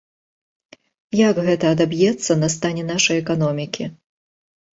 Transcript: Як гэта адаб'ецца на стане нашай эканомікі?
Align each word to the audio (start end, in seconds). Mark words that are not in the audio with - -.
Як 1.19 1.41
гэта 1.47 1.65
адаб'ецца 1.77 2.39
на 2.41 2.49
стане 2.55 2.83
нашай 2.91 3.17
эканомікі? 3.27 3.83